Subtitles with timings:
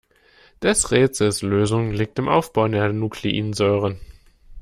[0.63, 3.99] Des Rätsels Lösung liegt im Aufbau der Nukleinsäure.